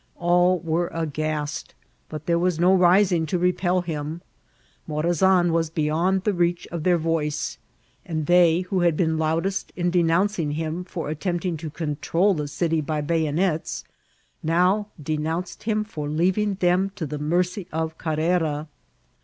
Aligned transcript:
All 0.17 0.57
were 0.57 0.87
aghast, 0.87 1.75
but 2.09 2.25
there 2.25 2.39
was 2.39 2.57
no 2.59 2.73
rising 2.73 3.27
to 3.27 3.37
repel 3.37 3.81
him. 3.81 4.21
M^azan 4.89 5.51
was 5.51 5.69
beyond 5.69 6.23
the 6.23 6.33
reach 6.33 6.67
of 6.71 6.81
their 6.81 6.97
voice, 6.97 7.59
and 8.03 8.25
they 8.25 8.61
who 8.61 8.79
had 8.79 8.97
been 8.97 9.19
loudest 9.19 9.71
in 9.75 9.91
denouncing 9.91 10.53
him 10.53 10.83
for 10.85 11.07
attempting 11.09 11.55
to 11.57 11.69
control 11.69 12.33
the 12.33 12.47
city 12.47 12.81
by 12.81 13.01
bayonets 13.01 13.83
now 14.41 14.87
denounced 14.99 15.61
him 15.65 15.83
for 15.83 16.09
leaving 16.09 16.55
them 16.55 16.91
to 16.95 17.05
the 17.05 17.19
mercy 17.19 17.67
of 17.71 17.93
Oar« 18.03 18.15
rera. 18.17 18.67